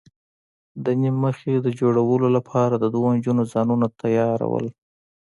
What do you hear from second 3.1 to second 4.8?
نجونو ځانونه تیاراول.